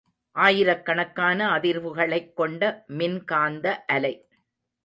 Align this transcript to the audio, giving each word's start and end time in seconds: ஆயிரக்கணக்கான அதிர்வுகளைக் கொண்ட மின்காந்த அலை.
ஆயிரக்கணக்கான 0.35 1.49
அதிர்வுகளைக் 1.57 2.33
கொண்ட 2.33 2.63
மின்காந்த 2.87 3.85
அலை. 3.87 4.13